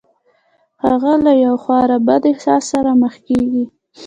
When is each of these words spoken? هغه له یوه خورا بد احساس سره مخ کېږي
هغه 0.85 1.13
له 1.25 1.31
یوه 1.43 1.59
خورا 1.63 1.97
بد 2.07 2.23
احساس 2.31 2.63
سره 2.73 2.89
مخ 3.01 3.15
کېږي 3.27 3.65